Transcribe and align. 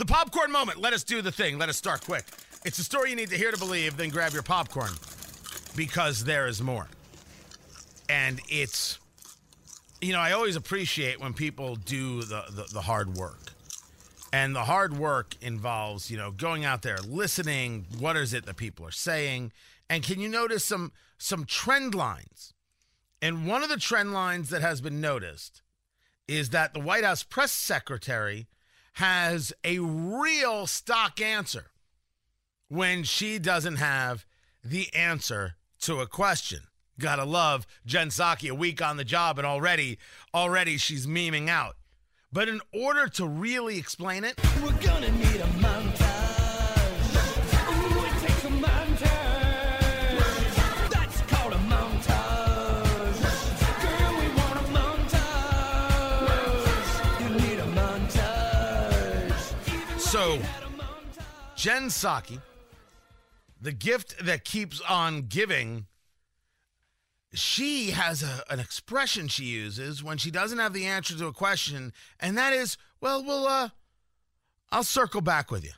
The 0.00 0.06
popcorn 0.06 0.50
moment. 0.50 0.78
Let 0.78 0.94
us 0.94 1.04
do 1.04 1.20
the 1.20 1.30
thing. 1.30 1.58
Let 1.58 1.68
us 1.68 1.76
start 1.76 2.02
quick. 2.06 2.24
It's 2.64 2.78
a 2.78 2.82
story 2.82 3.10
you 3.10 3.16
need 3.16 3.28
to 3.28 3.36
hear 3.36 3.50
to 3.50 3.58
believe, 3.58 3.98
then 3.98 4.08
grab 4.08 4.32
your 4.32 4.42
popcorn 4.42 4.92
because 5.76 6.24
there 6.24 6.46
is 6.46 6.62
more. 6.62 6.88
And 8.08 8.40
it's, 8.48 8.98
you 10.00 10.14
know, 10.14 10.18
I 10.18 10.32
always 10.32 10.56
appreciate 10.56 11.20
when 11.20 11.34
people 11.34 11.76
do 11.76 12.22
the, 12.22 12.44
the, 12.48 12.66
the 12.72 12.80
hard 12.80 13.14
work. 13.14 13.52
And 14.32 14.56
the 14.56 14.64
hard 14.64 14.96
work 14.96 15.34
involves, 15.42 16.10
you 16.10 16.16
know, 16.16 16.30
going 16.30 16.64
out 16.64 16.80
there, 16.80 16.96
listening. 17.06 17.84
What 17.98 18.16
is 18.16 18.32
it 18.32 18.46
that 18.46 18.56
people 18.56 18.86
are 18.86 18.90
saying? 18.90 19.52
And 19.90 20.02
can 20.02 20.18
you 20.18 20.30
notice 20.30 20.64
some 20.64 20.92
some 21.18 21.44
trend 21.44 21.94
lines? 21.94 22.54
And 23.20 23.46
one 23.46 23.62
of 23.62 23.68
the 23.68 23.76
trend 23.76 24.14
lines 24.14 24.48
that 24.48 24.62
has 24.62 24.80
been 24.80 25.02
noticed 25.02 25.60
is 26.26 26.48
that 26.50 26.72
the 26.72 26.80
White 26.80 27.04
House 27.04 27.22
press 27.22 27.52
secretary 27.52 28.46
has 29.00 29.50
a 29.64 29.78
real 29.78 30.66
stock 30.66 31.22
answer 31.22 31.70
when 32.68 33.02
she 33.02 33.38
doesn't 33.38 33.76
have 33.76 34.26
the 34.62 34.92
answer 34.92 35.54
to 35.80 36.00
a 36.00 36.06
question. 36.06 36.60
Gotta 36.98 37.24
love 37.24 37.66
Jen 37.86 38.10
Psaki 38.10 38.50
a 38.50 38.54
week 38.54 38.82
on 38.82 38.98
the 38.98 39.04
job 39.04 39.38
and 39.38 39.46
already, 39.46 39.96
already 40.34 40.76
she's 40.76 41.06
memeing 41.06 41.48
out. 41.48 41.76
But 42.30 42.50
in 42.50 42.60
order 42.74 43.08
to 43.08 43.26
really 43.26 43.78
explain 43.78 44.22
it, 44.22 44.38
We're 44.62 44.70
gonna 44.82 45.10
need 45.12 45.40
a 45.40 45.48
montage. 45.62 46.09
So 60.10 60.40
Jen 61.54 61.84
Psaki, 61.84 62.40
the 63.62 63.70
gift 63.70 64.24
that 64.24 64.44
keeps 64.44 64.80
on 64.80 65.26
giving, 65.28 65.86
she 67.32 67.90
has 67.90 68.24
a, 68.24 68.42
an 68.50 68.58
expression 68.58 69.28
she 69.28 69.44
uses 69.44 70.02
when 70.02 70.18
she 70.18 70.32
doesn't 70.32 70.58
have 70.58 70.72
the 70.72 70.84
answer 70.84 71.16
to 71.16 71.26
a 71.28 71.32
question, 71.32 71.92
and 72.18 72.36
that 72.36 72.52
is, 72.52 72.76
well, 73.00 73.22
we'll, 73.22 73.46
uh, 73.46 73.68
I'll 74.72 74.82
circle 74.82 75.20
back 75.20 75.52
with 75.52 75.64
you. 75.64 75.70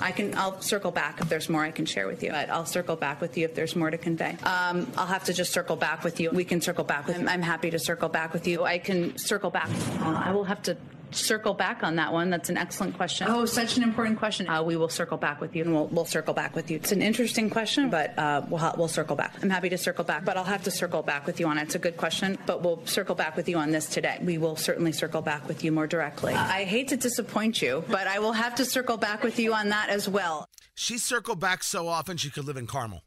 I 0.00 0.12
can. 0.12 0.36
I'll 0.36 0.60
circle 0.60 0.90
back 0.90 1.20
if 1.20 1.28
there's 1.30 1.48
more 1.48 1.64
I 1.64 1.70
can 1.70 1.86
share 1.86 2.06
with 2.06 2.22
you. 2.22 2.30
But 2.32 2.50
I'll 2.50 2.66
circle 2.66 2.96
back 2.96 3.22
with 3.22 3.38
you 3.38 3.46
if 3.46 3.54
there's 3.54 3.74
more 3.74 3.90
to 3.90 3.96
convey. 3.96 4.36
Um, 4.42 4.86
I'll 4.94 5.06
have 5.06 5.24
to 5.24 5.32
just 5.32 5.54
circle 5.54 5.74
back 5.74 6.04
with 6.04 6.20
you. 6.20 6.30
We 6.30 6.44
can 6.44 6.60
circle 6.60 6.84
back 6.84 7.06
with. 7.06 7.16
I'm, 7.16 7.26
I'm 7.26 7.40
happy 7.40 7.70
to 7.70 7.78
circle 7.78 8.10
back 8.10 8.34
with 8.34 8.46
you. 8.46 8.62
I 8.62 8.76
can 8.76 9.16
circle 9.16 9.48
back. 9.48 9.70
Uh, 10.00 10.20
I 10.22 10.32
will 10.32 10.44
have 10.44 10.62
to 10.64 10.76
circle 11.12 11.54
back 11.54 11.82
on 11.82 11.96
that 11.96 12.12
one. 12.12 12.30
That's 12.30 12.48
an 12.48 12.56
excellent 12.56 12.96
question. 12.96 13.26
Oh, 13.28 13.44
such 13.44 13.76
an 13.76 13.82
important 13.82 14.18
question. 14.18 14.48
Uh, 14.48 14.62
we 14.62 14.76
will 14.76 14.88
circle 14.88 15.16
back 15.16 15.40
with 15.40 15.54
you, 15.54 15.64
and 15.64 15.74
we'll, 15.74 15.86
we'll 15.86 16.04
circle 16.04 16.34
back 16.34 16.54
with 16.54 16.70
you. 16.70 16.76
It's 16.76 16.92
an 16.92 17.02
interesting 17.02 17.50
question, 17.50 17.90
but 17.90 18.18
uh, 18.18 18.42
we'll 18.48 18.58
ha- 18.58 18.74
we'll 18.76 18.88
circle 18.88 19.16
back. 19.16 19.34
I'm 19.42 19.50
happy 19.50 19.68
to 19.70 19.78
circle 19.78 20.04
back, 20.04 20.24
but 20.24 20.36
I'll 20.36 20.44
have 20.44 20.64
to 20.64 20.70
circle 20.70 21.02
back 21.02 21.26
with 21.26 21.40
you 21.40 21.46
on 21.46 21.58
it. 21.58 21.62
It's 21.62 21.74
a 21.74 21.78
good 21.78 21.96
question, 21.96 22.38
but 22.46 22.62
we'll 22.62 22.84
circle 22.86 23.14
back 23.14 23.36
with 23.36 23.48
you 23.48 23.58
on 23.58 23.70
this 23.70 23.86
today. 23.86 24.18
We 24.22 24.38
will 24.38 24.56
certainly 24.56 24.92
circle 24.92 25.22
back 25.22 25.46
with 25.48 25.64
you 25.64 25.72
more 25.72 25.86
directly. 25.86 26.34
I 26.34 26.64
hate 26.64 26.88
to 26.88 26.96
disappoint 26.96 27.60
you, 27.62 27.84
but 27.88 28.06
I 28.06 28.18
will 28.18 28.32
have 28.32 28.54
to 28.56 28.64
circle 28.64 28.96
back 28.96 29.22
with 29.22 29.38
you 29.38 29.54
on 29.54 29.68
that 29.70 29.88
as 29.88 30.08
well. 30.08 30.48
She 30.74 30.98
circled 30.98 31.40
back 31.40 31.62
so 31.62 31.88
often 31.88 32.16
she 32.16 32.30
could 32.30 32.44
live 32.44 32.56
in 32.56 32.66
Carmel. 32.66 33.02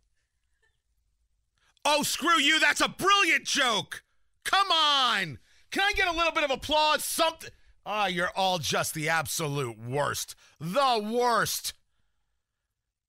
Oh, 1.86 2.04
screw 2.04 2.40
you. 2.40 2.60
That's 2.60 2.82
a 2.82 2.88
brilliant 2.88 3.46
joke. 3.46 4.04
Come 4.44 4.72
on. 4.72 5.40
Can 5.72 5.84
I 5.84 5.94
get 5.94 6.08
a 6.08 6.12
little 6.16 6.32
bit 6.32 6.44
of 6.44 6.52
applause? 6.52 7.04
Something. 7.04 7.50
Ah, 7.86 8.08
you're 8.08 8.32
all 8.36 8.60
just 8.60 8.94
the 8.94 9.10
absolute 9.10 9.78
worst. 9.78 10.36
The 10.60 11.02
worst. 11.04 11.74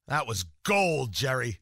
That 0.09 0.27
was 0.27 0.45
gold, 0.65 1.13
Jerry. 1.13 1.59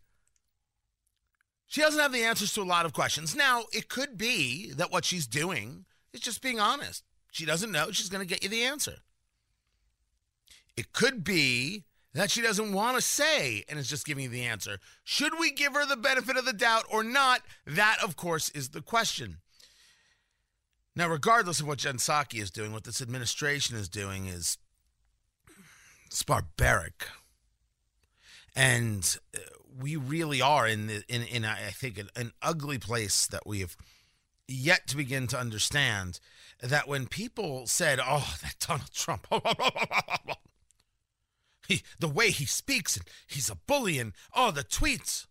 She 1.67 1.81
doesn't 1.81 2.01
have 2.01 2.13
the 2.13 2.25
answers 2.25 2.53
to 2.55 2.63
a 2.63 2.65
lot 2.65 2.87
of 2.87 2.93
questions. 2.93 3.35
Now, 3.35 3.65
it 3.73 3.89
could 3.89 4.19
be 4.19 4.73
that 4.73 4.91
what 4.91 5.05
she's 5.05 5.27
doing 5.27 5.85
is 6.13 6.21
just 6.21 6.43
being 6.43 6.61
honest. 6.61 7.05
She 7.31 7.47
doesn't 7.47 7.73
know. 7.73 7.91
She's 7.93 8.11
going 8.11 8.27
to 8.27 8.29
get 8.29 8.43
you 8.43 8.49
the 8.49 8.65
answer. 8.65 8.97
It 10.77 10.93
could 10.93 11.25
be 11.25 11.85
that 12.15 12.31
she 12.31 12.43
doesn't 12.43 12.73
want 12.73 12.97
to 12.97 13.03
say 13.03 13.65
and 13.69 13.79
is 13.79 13.89
just 13.89 14.07
giving 14.07 14.25
you 14.25 14.31
the 14.31 14.45
answer. 14.45 14.79
Should 15.05 15.39
we 15.39 15.51
give 15.51 15.75
her 15.75 15.87
the 15.87 15.97
benefit 15.97 16.37
of 16.37 16.45
the 16.45 16.53
doubt 16.53 16.85
or 16.91 17.03
not? 17.03 17.43
That, 17.67 17.99
of 18.03 18.17
course, 18.17 18.51
is 18.51 18.71
the 18.71 18.83
question. 18.83 19.39
Now, 20.95 21.09
regardless 21.09 21.61
of 21.61 21.67
what 21.67 21.79
Jen 21.79 21.97
Psaki 21.97 22.41
is 22.41 22.51
doing, 22.51 22.73
what 22.73 22.85
this 22.85 23.01
administration 23.01 23.77
is 23.77 23.89
doing 23.89 24.27
is 24.27 24.59
it's 26.07 26.23
barbaric. 26.23 27.07
And 28.55 29.17
uh, 29.35 29.39
we 29.81 29.97
really 29.97 30.43
are 30.43 30.69
in, 30.69 30.89
the, 30.89 31.03
in, 31.09 31.23
in 31.23 31.45
I 31.47 31.71
think, 31.71 31.99
an, 31.99 32.11
an 32.15 32.33
ugly 32.43 32.79
place 32.79 33.27
that 33.27 33.47
we 33.47 33.61
have 33.61 33.77
yet 34.47 34.87
to 34.89 34.97
begin 34.97 35.27
to 35.29 35.39
understand 35.39 36.21
that 36.61 36.87
when 36.87 37.07
people 37.07 37.67
said, 37.67 37.99
oh, 38.05 38.35
that 38.43 38.57
Donald 38.61 38.93
Trump, 38.93 39.27
he, 41.69 41.83
the 41.99 42.09
way 42.09 42.31
he 42.31 42.45
speaks, 42.45 42.97
and 42.97 43.07
he's 43.27 43.49
a 43.49 43.57
bully, 43.57 43.99
and 43.99 44.13
oh, 44.35 44.51
the 44.51 44.63
tweets, 44.63 45.27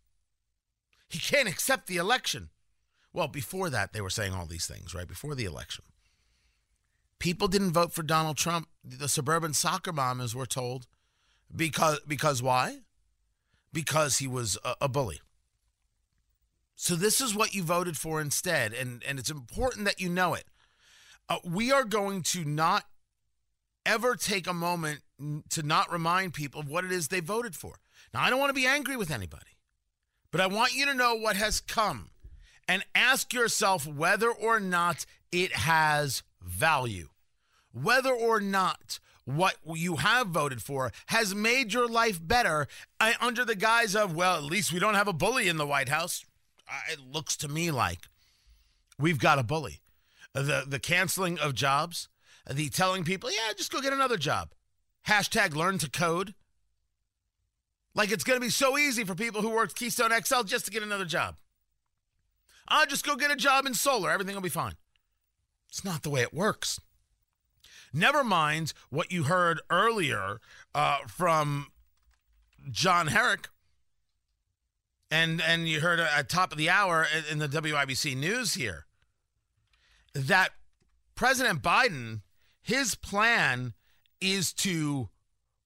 he 1.07 1.19
can't 1.19 1.47
accept 1.47 1.85
the 1.85 1.97
election. 1.97 2.50
Well, 3.13 3.27
before 3.27 3.69
that, 3.69 3.94
they 3.94 4.01
were 4.01 4.09
saying 4.09 4.33
all 4.33 4.45
these 4.45 4.67
things, 4.67 4.94
right? 4.94 5.07
Before 5.07 5.35
the 5.35 5.45
election. 5.45 5.85
People 7.19 7.47
didn't 7.47 7.73
vote 7.73 7.94
for 7.94 8.03
Donald 8.03 8.38
Trump, 8.38 8.67
the 8.83 9.07
suburban 9.07 9.53
soccer 9.53 9.94
mom, 9.94 10.22
as 10.22 10.35
we're 10.35 10.45
told, 10.45 10.88
because 11.55 12.00
because 12.07 12.41
why? 12.41 12.79
Because 13.73 14.17
he 14.17 14.27
was 14.27 14.57
a, 14.63 14.75
a 14.81 14.89
bully. 14.89 15.19
So 16.75 16.95
this 16.95 17.21
is 17.21 17.35
what 17.35 17.53
you 17.53 17.61
voted 17.61 17.97
for 17.97 18.19
instead, 18.19 18.73
and 18.73 19.03
and 19.03 19.19
it's 19.19 19.29
important 19.29 19.85
that 19.85 20.01
you 20.01 20.09
know 20.09 20.33
it. 20.33 20.45
Uh, 21.29 21.38
we 21.44 21.71
are 21.71 21.83
going 21.83 22.23
to 22.23 22.44
not 22.44 22.85
ever 23.85 24.16
take 24.16 24.47
a 24.47 24.53
moment 24.53 25.01
to 25.50 25.61
not 25.61 25.91
remind 25.91 26.33
people 26.33 26.61
of 26.61 26.69
what 26.69 26.83
it 26.83 26.91
is 26.91 27.07
they 27.07 27.19
voted 27.19 27.55
for. 27.55 27.75
Now, 28.13 28.21
I 28.21 28.29
don't 28.29 28.39
want 28.39 28.50
to 28.50 28.59
be 28.59 28.66
angry 28.66 28.97
with 28.97 29.11
anybody, 29.11 29.57
but 30.31 30.41
I 30.41 30.47
want 30.47 30.73
you 30.73 30.85
to 30.88 30.94
know 30.94 31.16
what 31.16 31.35
has 31.35 31.61
come 31.61 32.09
and 32.67 32.83
ask 32.95 33.33
yourself 33.33 33.85
whether 33.88 34.29
or 34.29 34.59
not 34.59 35.05
it 35.31 35.51
has 35.53 36.23
value, 36.41 37.09
whether 37.73 38.11
or 38.11 38.39
not 38.39 38.99
what 39.25 39.55
you 39.73 39.97
have 39.97 40.27
voted 40.27 40.61
for 40.61 40.91
has 41.07 41.35
made 41.35 41.73
your 41.73 41.88
life 41.88 42.19
better 42.25 42.67
uh, 43.00 43.13
under 43.19 43.45
the 43.45 43.55
guise 43.55 43.95
of, 43.95 44.16
well, 44.16 44.38
at 44.38 44.44
least 44.44 44.73
we 44.73 44.79
don't 44.79 44.95
have 44.95 45.07
a 45.07 45.13
bully 45.13 45.47
in 45.47 45.57
the 45.57 45.67
White 45.67 45.89
House. 45.89 46.25
Uh, 46.67 46.79
it 46.91 47.00
looks 47.00 47.35
to 47.38 47.47
me 47.47 47.71
like 47.71 48.00
we've 48.97 49.19
got 49.19 49.39
a 49.39 49.44
bully. 49.44 49.81
The, 50.33 50.63
the 50.66 50.79
canceling 50.79 51.39
of 51.39 51.53
jobs, 51.53 52.07
the 52.50 52.69
telling 52.69 53.03
people, 53.03 53.29
yeah, 53.29 53.53
just 53.55 53.71
go 53.71 53.81
get 53.81 53.94
another 53.94 54.17
job. 54.17 54.50
Hashtag 55.07 55.55
learn 55.55 55.77
to 55.79 55.89
code. 55.89 56.33
Like 57.94 58.11
it's 58.11 58.23
going 58.23 58.39
to 58.39 58.45
be 58.45 58.50
so 58.50 58.77
easy 58.77 59.03
for 59.03 59.16
people 59.16 59.41
who 59.41 59.50
worked 59.50 59.75
Keystone 59.75 60.11
XL 60.11 60.44
just 60.44 60.66
to 60.66 60.71
get 60.71 60.83
another 60.83 61.05
job. 61.05 61.35
I'll 62.71 62.85
just 62.85 63.05
go 63.05 63.15
get 63.15 63.29
a 63.29 63.35
job 63.35 63.65
in 63.65 63.73
solar. 63.73 64.09
Everything 64.09 64.33
will 64.33 64.41
be 64.41 64.49
fine. 64.49 64.75
It's 65.69 65.83
not 65.83 66.03
the 66.03 66.09
way 66.09 66.21
it 66.21 66.33
works. 66.33 66.79
Never 67.93 68.23
mind 68.23 68.73
what 68.89 69.11
you 69.11 69.23
heard 69.23 69.61
earlier 69.69 70.39
uh, 70.73 70.99
from 71.07 71.67
John 72.69 73.07
Herrick, 73.07 73.49
and 75.09 75.41
and 75.41 75.67
you 75.67 75.81
heard 75.81 75.99
at 75.99 76.29
top 76.29 76.53
of 76.53 76.57
the 76.57 76.69
hour 76.69 77.05
in 77.29 77.39
the 77.39 77.49
WIBC 77.49 78.15
news 78.15 78.53
here 78.53 78.85
that 80.13 80.51
President 81.15 81.61
Biden, 81.61 82.21
his 82.61 82.95
plan 82.95 83.73
is 84.21 84.53
to 84.53 85.09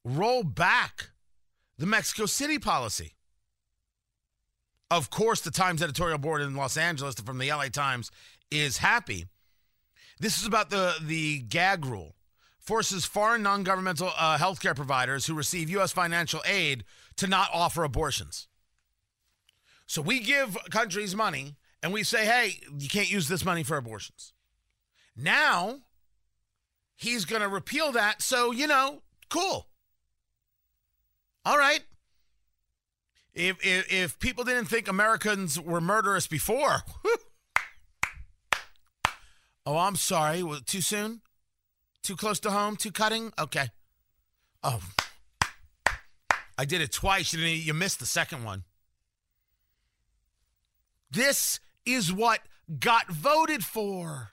roll 0.04 0.44
back 0.44 1.12
the 1.78 1.86
Mexico 1.86 2.26
City 2.26 2.58
policy. 2.58 3.16
Of 4.92 5.10
course, 5.10 5.42
the 5.42 5.52
Times 5.52 5.82
editorial 5.82 6.18
board 6.18 6.42
in 6.42 6.56
Los 6.56 6.78
Angeles 6.78 7.16
from 7.16 7.40
the 7.40 7.52
LA 7.52 7.70
Times 7.70 8.12
is 8.52 8.78
happy. 8.78 9.26
This 10.20 10.40
is 10.40 10.46
about 10.46 10.70
the, 10.70 10.96
the 11.02 11.40
gag 11.40 11.86
rule. 11.86 12.16
Forces 12.60 13.06
foreign 13.06 13.44
non 13.44 13.64
governmental 13.64 14.12
uh, 14.18 14.38
healthcare 14.38 14.76
providers 14.76 15.26
who 15.26 15.36
receive 15.36 15.70
U.S. 15.72 15.92
financial 15.92 16.42
aid 16.46 16.84
to 17.18 17.28
not 17.28 17.50
offer 17.54 17.84
abortions. 17.84 18.48
So 19.86 20.02
we 20.02 20.20
give 20.20 20.58
countries 20.72 21.16
money 21.16 21.56
and 21.84 21.94
we 21.94 22.04
say, 22.04 22.26
hey, 22.26 22.60
you 22.80 22.90
can't 22.90 23.12
use 23.12 23.28
this 23.28 23.46
money 23.46 23.62
for 23.62 23.78
abortions. 23.78 24.34
Now, 25.16 25.82
he's 26.96 27.26
going 27.26 27.44
to 27.44 27.48
repeal 27.48 27.92
that. 27.92 28.24
So, 28.24 28.52
you 28.52 28.66
know, 28.66 29.04
cool. 29.30 29.68
All 31.46 31.58
right. 31.58 31.82
If, 33.36 33.58
if, 33.66 33.92
if 33.92 34.20
people 34.20 34.46
didn't 34.46 34.66
think 34.66 34.88
Americans 34.88 35.60
were 35.60 35.82
murderous 35.82 36.26
before, 36.26 36.84
oh, 39.66 39.78
I'm 39.78 39.98
sorry. 39.98 40.42
Too 40.66 40.80
soon? 40.80 41.22
Too 42.02 42.16
close 42.16 42.40
to 42.42 42.52
home? 42.52 42.78
Too 42.78 42.92
cutting? 42.92 43.34
Okay. 43.38 43.68
Oh, 44.64 44.82
I 46.58 46.66
did 46.66 46.80
it 46.80 46.94
twice. 46.94 47.34
You, 47.34 47.46
you 47.46 47.74
missed 47.74 48.00
the 48.00 48.06
second 48.06 48.46
one. 48.46 48.64
This 51.12 51.60
is 51.86 52.14
what 52.14 52.40
got 52.80 53.10
voted 53.10 53.66
for. 53.66 54.32